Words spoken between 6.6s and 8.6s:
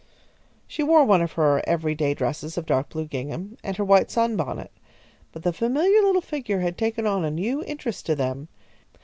had taken on a new interest to them.